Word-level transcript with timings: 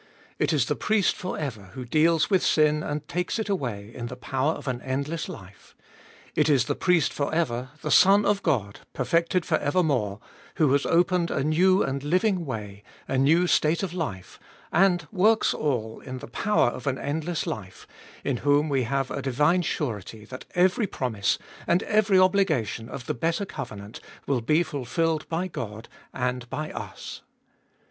It 0.39 0.51
is 0.51 0.65
the 0.65 0.75
Priest 0.75 1.15
for 1.15 1.37
ever 1.37 1.65
who 1.75 1.85
deals 1.85 2.27
with 2.27 2.41
sin 2.43 2.81
and 2.81 3.07
takes 3.07 3.37
it 3.37 3.49
away 3.49 3.93
in 3.93 4.07
the 4.07 4.15
power 4.15 4.53
of 4.53 4.67
an 4.67 4.81
endless 4.81 5.29
life. 5.29 5.75
It 6.33 6.49
is 6.49 6.65
the 6.65 6.73
Priest 6.73 7.13
for 7.13 7.31
ever, 7.31 7.69
the 7.83 7.91
Son 7.91 8.25
of 8.25 8.41
God, 8.41 8.79
perfected 8.93 9.45
for 9.45 9.59
evermore, 9.59 10.19
who 10.55 10.71
has 10.71 10.87
opened 10.87 11.29
a 11.29 11.43
new 11.43 11.83
and 11.83 12.01
living 12.01 12.47
way, 12.47 12.81
a 13.07 13.15
new 13.19 13.45
state 13.45 13.83
of 13.83 13.93
life, 13.93 14.39
and 14.71 15.07
works 15.11 15.53
all 15.53 15.99
in 15.99 16.17
the 16.17 16.25
power 16.27 16.69
of 16.69 16.87
an 16.87 16.97
endless 16.97 17.43
fjolfest 17.43 17.83
of 17.85 17.87
ail 18.25 18.35
249 18.37 18.37
life, 18.37 18.37
in 18.37 18.37
whom 18.37 18.69
we 18.69 18.83
have 18.85 19.11
a 19.11 19.21
divine 19.21 19.61
surety 19.61 20.25
that 20.25 20.45
every 20.55 20.87
promise 20.87 21.37
and 21.67 21.83
every 21.83 22.17
obligation 22.17 22.89
of 22.89 23.05
the 23.05 23.13
better 23.13 23.45
covenant 23.45 23.99
will 24.25 24.41
be 24.41 24.63
fulfilled 24.63 25.29
by 25.29 25.47
God 25.47 25.87
and 26.11 26.49
by 26.49 26.71
us. 26.71 27.21